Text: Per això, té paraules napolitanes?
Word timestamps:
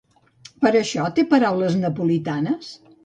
Per 0.63 0.71
això, 0.79 1.05
té 1.19 1.25
paraules 1.33 1.77
napolitanes? 1.83 2.73